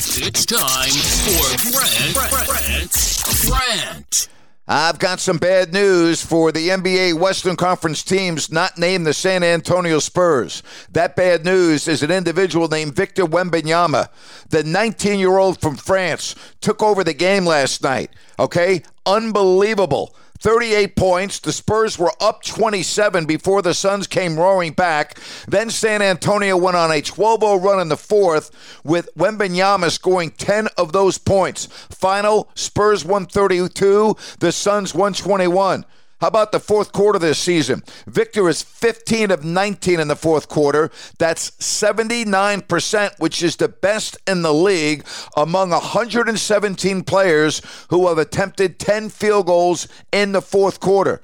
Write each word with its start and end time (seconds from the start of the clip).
It's 0.00 0.46
time 0.46 0.90
for 1.26 1.72
Brent, 1.72 2.14
Brent, 2.30 3.48
Brent. 3.48 4.28
I've 4.68 5.00
got 5.00 5.18
some 5.18 5.38
bad 5.38 5.72
news 5.72 6.24
for 6.24 6.52
the 6.52 6.68
NBA 6.68 7.18
Western 7.18 7.56
Conference 7.56 8.04
teams 8.04 8.52
not 8.52 8.78
named 8.78 9.06
the 9.06 9.12
San 9.12 9.42
Antonio 9.42 9.98
Spurs. 9.98 10.62
That 10.92 11.16
bad 11.16 11.44
news 11.44 11.88
is 11.88 12.04
an 12.04 12.12
individual 12.12 12.68
named 12.68 12.94
Victor 12.94 13.24
Wembanyama. 13.24 14.08
The 14.50 14.62
19 14.62 15.18
year 15.18 15.36
old 15.36 15.60
from 15.60 15.74
France 15.74 16.36
took 16.60 16.80
over 16.80 17.02
the 17.02 17.14
game 17.14 17.44
last 17.44 17.82
night. 17.82 18.10
Okay? 18.38 18.82
Unbelievable. 19.04 20.14
38 20.40 20.96
points. 20.96 21.40
The 21.40 21.52
Spurs 21.52 21.98
were 21.98 22.12
up 22.20 22.42
27 22.42 23.26
before 23.26 23.62
the 23.62 23.74
Suns 23.74 24.06
came 24.06 24.38
roaring 24.38 24.72
back. 24.72 25.18
Then 25.46 25.70
San 25.70 26.02
Antonio 26.02 26.56
went 26.56 26.76
on 26.76 26.90
a 26.90 27.02
12 27.02 27.40
0 27.40 27.56
run 27.56 27.80
in 27.80 27.88
the 27.88 27.96
fourth, 27.96 28.50
with 28.84 29.08
Wembanyama 29.16 29.90
scoring 29.90 30.30
10 30.30 30.68
of 30.76 30.92
those 30.92 31.18
points. 31.18 31.66
Final 31.90 32.48
Spurs 32.54 33.04
132, 33.04 34.16
the 34.40 34.52
Suns 34.52 34.94
121. 34.94 35.84
How 36.20 36.26
about 36.26 36.50
the 36.50 36.58
fourth 36.58 36.92
quarter 36.92 37.18
this 37.18 37.38
season? 37.38 37.84
Victor 38.06 38.48
is 38.48 38.62
15 38.62 39.30
of 39.30 39.44
19 39.44 40.00
in 40.00 40.08
the 40.08 40.16
fourth 40.16 40.48
quarter. 40.48 40.90
That's 41.18 41.52
79%, 41.52 43.20
which 43.20 43.42
is 43.42 43.56
the 43.56 43.68
best 43.68 44.18
in 44.26 44.42
the 44.42 44.52
league 44.52 45.06
among 45.36 45.70
117 45.70 47.04
players 47.04 47.62
who 47.90 48.08
have 48.08 48.18
attempted 48.18 48.80
10 48.80 49.10
field 49.10 49.46
goals 49.46 49.86
in 50.10 50.32
the 50.32 50.42
fourth 50.42 50.80
quarter. 50.80 51.22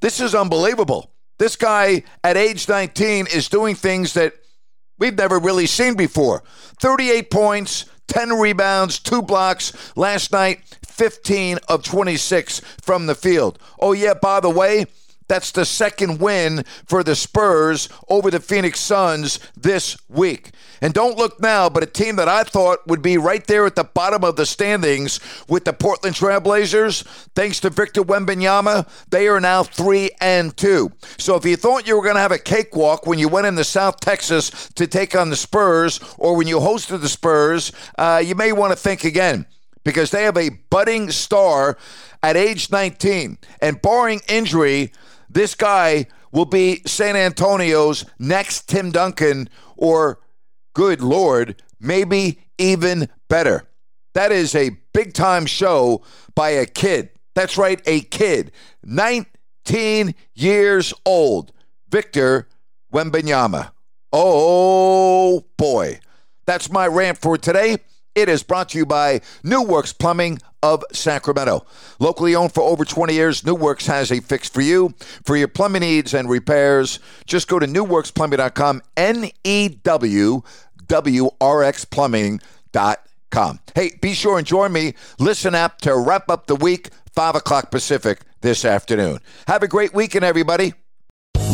This 0.00 0.20
is 0.20 0.34
unbelievable. 0.34 1.12
This 1.38 1.54
guy 1.54 2.02
at 2.24 2.36
age 2.36 2.68
19 2.68 3.28
is 3.28 3.48
doing 3.48 3.76
things 3.76 4.14
that 4.14 4.34
we've 4.98 5.16
never 5.16 5.38
really 5.38 5.66
seen 5.66 5.94
before 5.94 6.42
38 6.80 7.30
points, 7.30 7.84
10 8.08 8.38
rebounds, 8.38 8.98
two 8.98 9.22
blocks 9.22 9.72
last 9.96 10.32
night, 10.32 10.60
15 10.86 11.58
of 11.68 11.82
26 11.82 12.60
from 12.82 13.06
the 13.06 13.14
field. 13.14 13.58
Oh, 13.80 13.92
yeah, 13.92 14.14
by 14.14 14.40
the 14.40 14.50
way, 14.50 14.86
that's 15.28 15.52
the 15.52 15.64
second 15.64 16.20
win 16.20 16.64
for 16.86 17.02
the 17.02 17.16
Spurs 17.16 17.88
over 18.08 18.30
the 18.30 18.40
Phoenix 18.40 18.80
Suns 18.80 19.38
this 19.56 19.96
week. 20.08 20.50
And 20.80 20.92
don't 20.92 21.16
look 21.16 21.40
now, 21.40 21.68
but 21.68 21.84
a 21.84 21.86
team 21.86 22.16
that 22.16 22.28
I 22.28 22.42
thought 22.42 22.86
would 22.88 23.02
be 23.02 23.16
right 23.16 23.46
there 23.46 23.66
at 23.66 23.76
the 23.76 23.84
bottom 23.84 24.24
of 24.24 24.34
the 24.34 24.44
standings 24.44 25.20
with 25.48 25.64
the 25.64 25.72
Portland 25.72 26.16
Trailblazers, 26.16 27.04
thanks 27.36 27.60
to 27.60 27.70
Victor 27.70 28.02
Wembanyama, 28.02 28.88
they 29.10 29.28
are 29.28 29.40
now 29.40 29.62
3 29.62 30.10
and 30.20 30.56
2. 30.56 30.90
So 31.18 31.36
if 31.36 31.44
you 31.44 31.56
thought 31.56 31.86
you 31.86 31.96
were 31.96 32.02
going 32.02 32.16
to 32.16 32.20
have 32.20 32.32
a 32.32 32.38
cakewalk 32.38 33.06
when 33.06 33.20
you 33.20 33.28
went 33.28 33.46
into 33.46 33.62
South 33.62 34.00
Texas 34.00 34.50
to 34.74 34.88
take 34.88 35.14
on 35.14 35.30
the 35.30 35.36
Spurs 35.36 36.00
or 36.18 36.36
when 36.36 36.48
you 36.48 36.58
hosted 36.58 37.00
the 37.00 37.08
Spurs, 37.08 37.70
uh, 37.96 38.20
you 38.24 38.34
may 38.34 38.50
want 38.52 38.72
to 38.72 38.76
think 38.76 39.04
again 39.04 39.46
because 39.84 40.10
they 40.10 40.24
have 40.24 40.36
a 40.36 40.50
budding 40.70 41.10
star 41.10 41.76
at 42.22 42.36
age 42.36 42.70
19. 42.70 43.38
And 43.60 43.82
barring 43.82 44.20
injury, 44.28 44.92
this 45.32 45.54
guy 45.54 46.06
will 46.30 46.44
be 46.46 46.82
San 46.86 47.16
Antonio's 47.16 48.04
next 48.18 48.68
Tim 48.68 48.90
Duncan, 48.90 49.48
or 49.76 50.20
good 50.74 51.00
Lord, 51.00 51.62
maybe 51.80 52.40
even 52.58 53.08
better. 53.28 53.68
That 54.14 54.32
is 54.32 54.54
a 54.54 54.76
big 54.92 55.14
time 55.14 55.46
show 55.46 56.02
by 56.34 56.50
a 56.50 56.66
kid. 56.66 57.10
That's 57.34 57.56
right, 57.56 57.80
a 57.86 58.00
kid. 58.00 58.52
19 58.84 60.14
years 60.34 60.94
old. 61.06 61.52
Victor 61.88 62.48
Wembanyama. 62.92 63.72
Oh 64.12 65.44
boy. 65.56 66.00
That's 66.46 66.70
my 66.70 66.86
rant 66.86 67.18
for 67.18 67.38
today. 67.38 67.78
It 68.14 68.28
is 68.28 68.42
brought 68.42 68.70
to 68.70 68.78
you 68.78 68.84
by 68.84 69.22
New 69.42 69.62
Works 69.62 69.92
Plumbing 69.92 70.38
of 70.62 70.84
Sacramento. 70.92 71.64
Locally 71.98 72.34
owned 72.34 72.52
for 72.52 72.62
over 72.62 72.84
20 72.84 73.14
years, 73.14 73.44
New 73.44 73.54
Works 73.54 73.86
has 73.86 74.12
a 74.12 74.20
fix 74.20 74.48
for 74.48 74.60
you. 74.60 74.94
For 75.24 75.36
your 75.36 75.48
plumbing 75.48 75.80
needs 75.80 76.12
and 76.12 76.28
repairs, 76.28 76.98
just 77.26 77.48
go 77.48 77.58
to 77.58 77.66
newworksplumbing.com, 77.66 78.82
N 78.96 79.30
E 79.44 79.68
W 79.68 80.42
W 80.88 81.30
R 81.40 81.62
X 81.62 81.84
plumbing.com. 81.86 83.60
Hey, 83.74 83.92
be 84.00 84.12
sure 84.12 84.36
and 84.36 84.46
join 84.46 84.72
me. 84.72 84.92
Listen 85.18 85.54
up 85.54 85.80
to 85.80 85.96
wrap 85.96 86.30
up 86.30 86.46
the 86.46 86.56
week, 86.56 86.90
5 87.14 87.36
o'clock 87.36 87.70
Pacific 87.70 88.20
this 88.42 88.64
afternoon. 88.66 89.20
Have 89.48 89.62
a 89.62 89.68
great 89.68 89.94
weekend, 89.94 90.24
everybody. 90.24 90.74